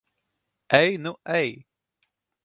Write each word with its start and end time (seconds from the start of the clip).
Ej 0.77 0.97
nu 1.03 1.13
ej! 1.25 1.53